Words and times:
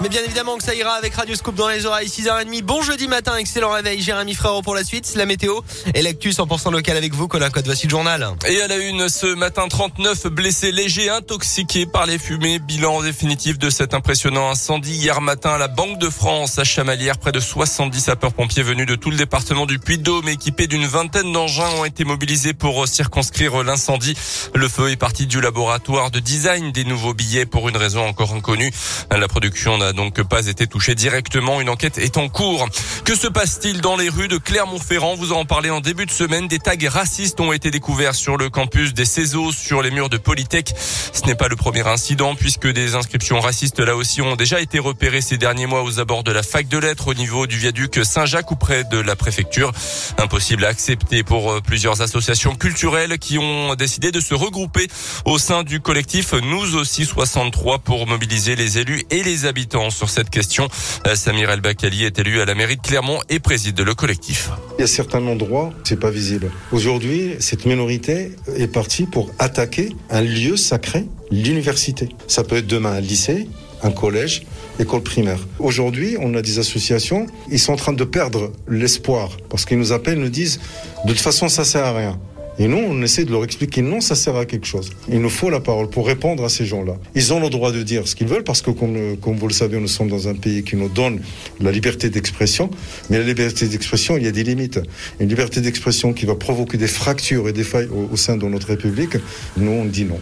Mais 0.00 0.08
bien 0.08 0.22
évidemment 0.24 0.56
que 0.56 0.62
ça 0.62 0.76
ira 0.76 0.92
avec 0.92 1.14
Radio 1.14 1.34
Scoop 1.34 1.56
dans 1.56 1.68
les 1.68 1.84
oreilles 1.84 2.06
6h30. 2.06 2.62
Bon 2.62 2.82
jeudi 2.82 3.08
matin, 3.08 3.36
excellent 3.36 3.72
réveil. 3.72 4.00
Jérémy 4.00 4.34
Frérot 4.34 4.62
pour 4.62 4.76
la 4.76 4.84
suite. 4.84 5.12
La 5.16 5.26
météo 5.26 5.60
et 5.92 6.02
l'actu 6.02 6.30
100% 6.30 6.70
local 6.70 6.96
avec 6.96 7.14
vous. 7.14 7.26
Colin 7.26 7.50
Code, 7.50 7.64
voici 7.64 7.86
le 7.86 7.90
journal. 7.90 8.28
Et 8.46 8.60
à 8.60 8.68
la 8.68 8.76
une 8.76 9.08
ce 9.08 9.34
matin, 9.34 9.66
39 9.66 10.28
blessés 10.28 10.70
légers 10.70 11.10
intoxiqués 11.10 11.84
par 11.86 12.06
les 12.06 12.18
fumées. 12.18 12.60
Bilan 12.60 13.02
définitif 13.02 13.58
de 13.58 13.70
cet 13.70 13.92
impressionnant 13.92 14.50
incendie 14.50 14.94
hier 14.94 15.20
matin 15.20 15.58
la 15.58 15.66
Banque 15.66 15.98
de 15.98 16.08
France 16.08 16.60
à 16.60 16.64
Chamalières. 16.64 17.18
Près 17.18 17.32
de 17.32 17.40
70 17.40 18.00
sapeurs-pompiers 18.00 18.62
venus 18.62 18.86
de 18.86 18.94
tout 18.94 19.10
le 19.10 19.16
département 19.16 19.66
du 19.66 19.80
Puy-de-Dôme 19.80 20.28
équipés 20.28 20.68
d'une 20.68 20.86
vingtaine 20.86 21.32
d'engins 21.32 21.70
ont 21.76 21.84
été 21.84 22.04
mobilisés 22.04 22.54
pour 22.54 22.86
circonscrire 22.86 23.64
l'incendie. 23.64 24.14
Le 24.54 24.68
feu 24.68 24.90
est 24.90 24.96
parti 24.96 25.26
du 25.26 25.40
laboratoire 25.40 26.12
de 26.12 26.20
design 26.20 26.70
des 26.70 26.84
nouveaux 26.84 27.14
billets 27.14 27.46
pour 27.46 27.68
une 27.68 27.76
raison 27.76 28.06
encore 28.06 28.32
inconnue. 28.32 28.70
La 29.10 29.26
production 29.26 29.87
donc 29.92 30.22
pas 30.22 30.46
été 30.46 30.66
touchée 30.66 30.94
directement. 30.94 31.60
Une 31.60 31.68
enquête 31.68 31.98
est 31.98 32.16
en 32.16 32.28
cours. 32.28 32.68
Que 33.04 33.14
se 33.14 33.26
passe-t-il 33.26 33.80
dans 33.80 33.96
les 33.96 34.08
rues 34.08 34.28
de 34.28 34.38
Clermont-Ferrand? 34.38 35.14
Vous 35.16 35.32
en 35.32 35.44
parlez 35.44 35.70
en 35.70 35.80
début 35.80 36.06
de 36.06 36.10
semaine. 36.10 36.48
Des 36.48 36.58
tags 36.58 36.76
racistes 36.88 37.40
ont 37.40 37.52
été 37.52 37.70
découverts 37.70 38.14
sur 38.14 38.36
le 38.36 38.50
campus 38.50 38.94
des 38.94 39.04
CESO, 39.04 39.52
sur 39.52 39.82
les 39.82 39.90
murs 39.90 40.08
de 40.08 40.16
Polytech. 40.16 40.74
Ce 40.76 41.26
n'est 41.26 41.34
pas 41.34 41.48
le 41.48 41.56
premier 41.56 41.86
incident 41.86 42.34
puisque 42.34 42.66
des 42.66 42.94
inscriptions 42.94 43.40
racistes 43.40 43.80
là 43.80 43.96
aussi 43.96 44.22
ont 44.22 44.36
déjà 44.36 44.60
été 44.60 44.78
repérées 44.78 45.20
ces 45.20 45.38
derniers 45.38 45.66
mois 45.66 45.82
aux 45.82 46.00
abords 46.00 46.24
de 46.24 46.32
la 46.32 46.42
fac 46.42 46.68
de 46.68 46.78
lettres 46.78 47.08
au 47.08 47.14
niveau 47.14 47.46
du 47.46 47.58
viaduc 47.58 48.00
Saint-Jacques 48.04 48.50
ou 48.50 48.56
près 48.56 48.84
de 48.84 48.98
la 48.98 49.16
préfecture. 49.16 49.72
Impossible 50.18 50.64
à 50.64 50.68
accepter 50.68 51.22
pour 51.22 51.52
euh, 51.52 51.60
plusieurs 51.60 52.02
associations 52.02 52.54
culturelles 52.54 53.18
qui 53.18 53.38
ont 53.38 53.74
décidé 53.74 54.12
de 54.12 54.20
se 54.20 54.34
regrouper 54.34 54.88
au 55.24 55.38
sein 55.38 55.62
du 55.62 55.80
collectif 55.80 56.32
Nous 56.32 56.76
aussi 56.76 57.04
63 57.04 57.78
pour 57.78 58.06
mobiliser 58.06 58.56
les 58.56 58.78
élus 58.78 59.04
et 59.10 59.22
les 59.22 59.46
habitants 59.46 59.77
sur 59.90 60.10
cette 60.10 60.28
question. 60.30 60.68
Euh, 61.06 61.14
Samir 61.14 61.50
El 61.50 61.60
Bakali 61.60 62.04
est 62.04 62.18
élu 62.18 62.40
à 62.40 62.44
la 62.44 62.54
mairie 62.54 62.76
de 62.76 62.82
Clermont 62.82 63.20
et 63.28 63.38
préside 63.38 63.80
le 63.80 63.94
collectif. 63.94 64.50
Il 64.78 64.80
y 64.80 64.84
a 64.84 64.88
certains 64.88 65.24
endroits, 65.24 65.72
c'est 65.84 66.00
pas 66.00 66.10
visible. 66.10 66.50
Aujourd'hui, 66.72 67.36
cette 67.38 67.64
minorité 67.64 68.32
est 68.56 68.66
partie 68.66 69.04
pour 69.04 69.30
attaquer 69.38 69.90
un 70.10 70.22
lieu 70.22 70.56
sacré, 70.56 71.06
l'université. 71.30 72.08
Ça 72.26 72.42
peut 72.42 72.56
être 72.56 72.66
demain 72.66 72.92
un 72.92 73.00
lycée, 73.00 73.48
un 73.82 73.92
collège, 73.92 74.42
école 74.80 75.02
primaire. 75.02 75.38
Aujourd'hui, 75.60 76.16
on 76.20 76.34
a 76.34 76.42
des 76.42 76.58
associations, 76.58 77.26
ils 77.50 77.60
sont 77.60 77.72
en 77.72 77.76
train 77.76 77.92
de 77.92 78.04
perdre 78.04 78.52
l'espoir 78.68 79.30
parce 79.48 79.64
qu'ils 79.64 79.78
nous 79.78 79.92
appellent, 79.92 80.18
nous 80.18 80.28
disent 80.28 80.60
de 81.04 81.12
toute 81.12 81.20
façon 81.20 81.48
ça 81.48 81.64
sert 81.64 81.84
à 81.84 81.92
rien. 81.92 82.18
Et 82.60 82.66
nous, 82.66 82.78
on 82.78 83.00
essaie 83.02 83.24
de 83.24 83.30
leur 83.30 83.44
expliquer 83.44 83.82
non, 83.82 84.00
ça 84.00 84.14
sert 84.14 84.34
à 84.36 84.44
quelque 84.44 84.66
chose. 84.66 84.90
Il 85.08 85.20
nous 85.20 85.30
faut 85.30 85.48
la 85.48 85.60
parole 85.60 85.88
pour 85.88 86.06
répondre 86.06 86.44
à 86.44 86.48
ces 86.48 86.66
gens-là. 86.66 86.96
Ils 87.14 87.32
ont 87.32 87.40
le 87.40 87.50
droit 87.50 87.70
de 87.70 87.82
dire 87.82 88.08
ce 88.08 88.16
qu'ils 88.16 88.26
veulent 88.26 88.42
parce 88.42 88.62
que, 88.62 88.70
comme, 88.70 89.36
vous 89.36 89.48
le 89.48 89.52
savez, 89.52 89.78
nous 89.78 89.88
sommes 89.88 90.08
dans 90.08 90.26
un 90.26 90.34
pays 90.34 90.64
qui 90.64 90.76
nous 90.76 90.88
donne 90.88 91.20
la 91.60 91.70
liberté 91.70 92.10
d'expression. 92.10 92.70
Mais 93.10 93.18
la 93.18 93.24
liberté 93.24 93.68
d'expression, 93.68 94.16
il 94.16 94.24
y 94.24 94.28
a 94.28 94.32
des 94.32 94.42
limites. 94.42 94.80
Une 95.20 95.28
liberté 95.28 95.60
d'expression 95.60 96.12
qui 96.12 96.26
va 96.26 96.34
provoquer 96.34 96.78
des 96.78 96.88
fractures 96.88 97.48
et 97.48 97.52
des 97.52 97.64
failles 97.64 97.88
au, 97.88 98.12
au 98.12 98.16
sein 98.16 98.36
de 98.36 98.46
notre 98.46 98.68
République, 98.68 99.16
nous, 99.56 99.70
on 99.70 99.84
dit 99.84 100.04
non. 100.04 100.18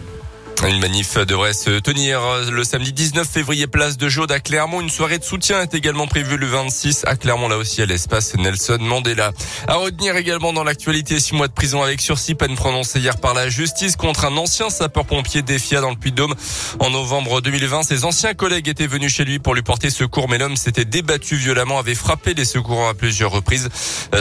Une 0.65 0.79
manif 0.79 1.17
devrait 1.19 1.53
se 1.53 1.79
tenir 1.79 2.19
le 2.49 2.63
samedi 2.63 2.91
19 2.91 3.27
février, 3.27 3.67
place 3.67 3.95
de 3.95 4.09
Jaude 4.09 4.31
à 4.31 4.39
Clermont. 4.39 4.81
Une 4.81 4.89
soirée 4.89 5.19
de 5.19 5.23
soutien 5.23 5.61
est 5.61 5.73
également 5.75 6.07
prévue 6.07 6.35
le 6.35 6.47
26 6.47 7.03
à 7.05 7.15
Clermont, 7.15 7.47
là 7.47 7.57
aussi 7.57 7.81
à 7.81 7.85
l'espace 7.85 8.35
Nelson 8.35 8.79
Mandela. 8.81 9.31
À 9.67 9.75
retenir 9.75 10.17
également 10.17 10.53
dans 10.53 10.63
l'actualité, 10.63 11.19
six 11.19 11.35
mois 11.35 11.47
de 11.47 11.53
prison 11.53 11.83
avec 11.83 12.01
sursis, 12.01 12.33
peine 12.33 12.55
prononcée 12.55 12.99
hier 12.99 13.17
par 13.17 13.35
la 13.35 13.49
justice 13.49 13.95
contre 13.95 14.25
un 14.25 14.35
ancien 14.35 14.69
sapeur-pompier 14.69 15.43
défia 15.43 15.79
dans 15.79 15.91
le 15.91 15.95
Puy-de-Dôme. 15.95 16.33
En 16.79 16.89
novembre 16.89 17.39
2020, 17.39 17.83
ses 17.83 18.03
anciens 18.03 18.33
collègues 18.33 18.67
étaient 18.67 18.87
venus 18.87 19.13
chez 19.13 19.25
lui 19.25 19.39
pour 19.39 19.53
lui 19.53 19.61
porter 19.61 19.91
secours, 19.91 20.27
mais 20.27 20.39
l'homme 20.39 20.57
s'était 20.57 20.85
débattu 20.85 21.35
violemment, 21.35 21.77
avait 21.77 21.95
frappé 21.95 22.33
les 22.33 22.45
secourants 22.45 22.89
à 22.89 22.95
plusieurs 22.95 23.31
reprises. 23.31 23.69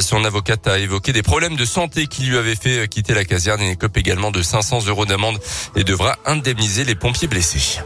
Son 0.00 0.24
avocate 0.24 0.68
a 0.68 0.78
évoqué 0.78 1.12
des 1.12 1.22
problèmes 1.22 1.56
de 1.56 1.64
santé 1.64 2.06
qui 2.06 2.22
lui 2.24 2.36
avaient 2.36 2.56
fait 2.56 2.86
quitter 2.88 3.14
la 3.14 3.24
caserne. 3.24 3.62
Il 3.62 3.70
écope 3.70 3.96
également 3.96 4.30
de 4.30 4.42
500 4.42 4.86
euros 4.86 5.06
d'amende 5.06 5.38
et 5.74 5.82
devra 5.82 6.18
indemniser 6.26 6.84
les 6.84 6.94
pompiers 6.94 7.28
blessés. 7.28 7.80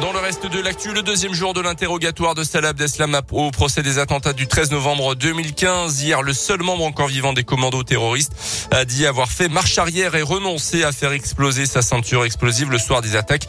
Dans 0.00 0.12
le 0.12 0.18
reste 0.18 0.46
de 0.46 0.60
l'actu, 0.60 0.92
le 0.92 1.02
deuxième 1.02 1.34
jour 1.34 1.54
de 1.54 1.60
l'interrogatoire 1.60 2.34
de 2.34 2.42
Salah 2.42 2.70
Abdeslam 2.70 3.20
au 3.30 3.50
procès 3.52 3.82
des 3.82 3.98
attentats 3.98 4.32
du 4.32 4.48
13 4.48 4.72
novembre 4.72 5.14
2015. 5.14 6.02
Hier, 6.02 6.20
le 6.22 6.32
seul 6.32 6.62
membre 6.62 6.84
encore 6.84 7.06
vivant 7.06 7.32
des 7.32 7.44
commandos 7.44 7.84
terroristes 7.84 8.32
a 8.72 8.84
dit 8.84 9.06
avoir 9.06 9.30
fait 9.30 9.48
marche 9.48 9.78
arrière 9.78 10.16
et 10.16 10.22
renoncé 10.22 10.82
à 10.82 10.90
faire 10.90 11.12
exploser 11.12 11.66
sa 11.66 11.80
ceinture 11.80 12.24
explosive 12.24 12.70
le 12.70 12.78
soir 12.78 13.02
des 13.02 13.14
attaques. 13.14 13.46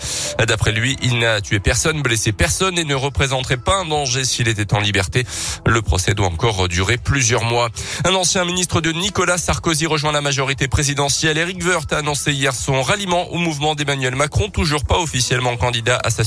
D'après 0.47 0.71
lui, 0.71 0.97
il 1.01 1.17
n'a 1.17 1.41
tué 1.41 1.59
personne, 1.59 2.03
blessé 2.03 2.31
personne 2.31 2.77
et 2.77 2.83
ne 2.83 2.95
représenterait 2.95 3.57
pas 3.57 3.77
un 3.77 3.85
danger 3.85 4.23
s'il 4.23 4.47
était 4.47 4.73
en 4.75 4.79
liberté. 4.79 5.25
Le 5.65 5.81
procès 5.81 6.13
doit 6.13 6.27
encore 6.27 6.67
durer 6.67 6.97
plusieurs 6.97 7.43
mois. 7.43 7.69
Un 8.03 8.13
ancien 8.13 8.45
ministre 8.45 8.81
de 8.81 8.91
Nicolas 8.91 9.39
Sarkozy 9.39 9.87
rejoint 9.87 10.11
la 10.11 10.21
majorité 10.21 10.67
présidentielle. 10.67 11.39
Eric 11.39 11.63
Woerth 11.65 11.91
a 11.91 11.97
annoncé 11.97 12.33
hier 12.33 12.53
son 12.53 12.83
ralliement 12.83 13.31
au 13.31 13.37
mouvement 13.37 13.73
d'Emmanuel 13.73 14.15
Macron, 14.15 14.49
toujours 14.49 14.85
pas 14.85 14.99
officiellement 14.99 15.57
candidat 15.57 15.99
à 16.03 16.11
sa 16.11 16.23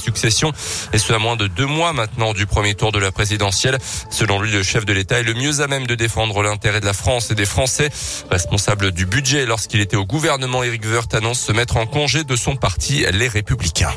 et 0.93 0.99
ce 0.99 1.13
à 1.13 1.19
moins 1.19 1.37
de 1.37 1.47
deux 1.47 1.67
mois 1.67 1.93
maintenant 1.93 2.33
du 2.33 2.47
premier 2.47 2.75
tour 2.75 2.93
de 2.93 2.99
la 2.99 3.13
présidentielle. 3.13 3.79
Selon 4.11 4.41
lui, 4.41 4.53
le 4.53 4.63
chef 4.63 4.85
de 4.85 4.93
l'État 4.93 5.19
est 5.19 5.23
le 5.23 5.35
mieux 5.35 5.61
à 5.61 5.67
même 5.67 5.87
de 5.87 5.95
défendre 5.95 6.43
l'intérêt 6.43 6.81
de 6.81 6.87
la 6.87 6.93
France 6.93 7.31
et 7.31 7.35
des 7.35 7.47
Français. 7.47 7.91
Responsable 8.31 8.93
du 8.93 9.07
budget 9.07 9.47
lorsqu'il 9.47 9.81
était 9.81 9.97
au 9.97 10.05
gouvernement, 10.05 10.63
Éric 10.63 10.85
Woerth 10.85 11.15
annonce 11.15 11.41
se 11.41 11.53
mettre 11.53 11.77
en 11.77 11.87
congé 11.87 12.25
de 12.25 12.37
son 12.37 12.57
parti, 12.57 13.05
les 13.13 13.29
Républicains. 13.29 13.95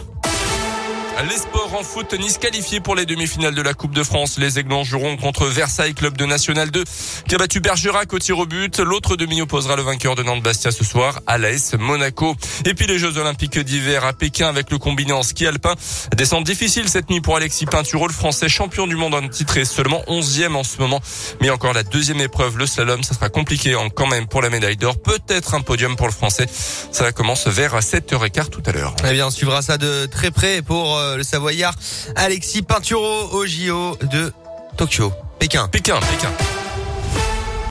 Les 1.20 1.38
sports 1.38 1.76
en 1.78 1.84
foot, 1.84 2.14
Nice 2.14 2.40
qualifié 2.40 2.80
pour 2.80 2.96
les 2.96 3.06
demi-finales 3.06 3.54
de 3.54 3.62
la 3.62 3.76
Coupe 3.76 3.94
de 3.94 4.04
France. 4.04 4.38
Les 4.40 4.58
Aiglons 4.58 4.84
joueront 4.84 5.18
contre 5.18 5.46
Versailles, 5.46 5.94
club 5.94 6.18
de 6.18 6.26
National 6.26 6.72
2, 6.72 6.84
qui 7.28 7.36
a 7.36 7.38
battu 7.38 7.60
Bergerac 7.60 8.12
au 8.12 8.18
tir 8.18 8.40
au 8.40 8.48
but. 8.48 8.80
L'autre 8.80 9.16
demi 9.16 9.40
opposera 9.42 9.76
le 9.76 9.84
vainqueur 9.84 10.16
de 10.16 10.24
Nantes-Bastia 10.24 10.72
ce 10.72 10.84
soir 10.84 11.20
à 11.28 11.38
l'AS 11.38 11.76
Monaco. 11.78 12.36
Et 12.66 12.74
puis 12.74 12.88
les 12.88 12.98
Jeux 12.98 13.18
Olympiques 13.18 13.60
d'hiver 13.60 14.04
à 14.04 14.14
Pékin 14.14 14.48
avec 14.48 14.72
le 14.72 14.80
combiné 14.80 15.12
en 15.12 15.22
ski 15.22 15.46
alpin. 15.46 15.76
Descente 16.16 16.46
difficile 16.46 16.90
cette 16.90 17.10
nuit 17.12 17.22
pour 17.22 17.36
Alexis 17.36 17.66
Pinturo, 17.66 18.08
le 18.08 18.14
français 18.14 18.50
champion 18.50 18.88
du 18.88 18.96
monde 18.96 19.14
en 19.14 19.28
titre 19.28 19.58
et 19.58 19.66
seulement 19.66 20.02
11e 20.08 20.56
en 20.56 20.64
ce 20.64 20.80
moment. 20.80 21.02
Mais 21.40 21.52
encore 21.52 21.74
la 21.74 21.84
deuxième 21.84 22.22
épreuve, 22.22 22.58
le 22.58 22.66
slalom, 22.66 23.04
ça 23.04 23.14
sera 23.14 23.30
compliqué 23.30 23.76
quand 23.96 24.08
même 24.08 24.28
pour 24.28 24.42
la 24.42 24.50
médaille 24.50 24.78
d'or. 24.78 25.00
Peut-être 25.00 25.54
un 25.54 25.62
podium 25.62 25.96
pour 25.96 26.08
le 26.08 26.14
français. 26.14 26.48
Ça 26.92 27.12
commence 27.12 27.48
vers 27.48 27.78
7h15 27.80 28.50
tout 28.50 28.64
à 28.66 28.72
l'heure. 28.72 28.96
Eh 29.08 29.14
bien, 29.14 29.28
on 29.28 29.32
suivra 29.32 29.62
ça 29.62 29.78
de 29.78 30.08
très 30.08 30.32
près 30.32 30.62
pour 30.62 31.01
le 31.18 31.24
Savoyard 31.24 31.74
Alexis 32.16 32.62
Pinturo 32.62 33.30
au 33.32 33.46
JO 33.46 33.98
de 34.12 34.32
Tokyo. 34.78 35.12
Pékin. 35.40 35.68
Pékin, 35.68 36.00
Pékin. 36.00 36.61